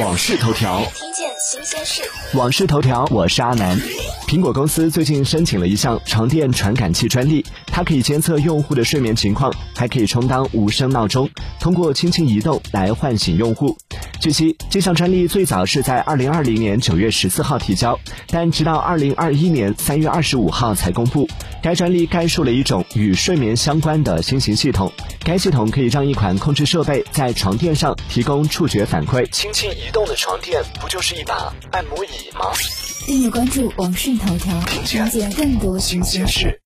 [0.00, 2.02] 往事头条，听见新鲜事。
[2.36, 3.78] 往事头条，我是阿南。
[4.26, 11.30] 苹果公司最近申请了一项床垫传感器专利，它可以监测用户的睡眠情况，还可以充当无声闹钟，
[11.60, 13.76] 通过轻轻移动来唤醒用户。
[14.20, 17.96] 据悉，这项专利最早是在二零二零年九月十四号提交，
[18.28, 21.28] 但直到二零二一年三月二十五号才公布。
[21.64, 29.26] 该专利概述了一种与睡眠相关的新型系统，该系统可以让一款控制设备在床垫上提供触觉反馈。
[29.30, 32.52] 轻轻移动的床垫，不就是一把按摩椅吗？
[33.06, 36.60] 订阅关注网讯头条，了解更多新鲜事。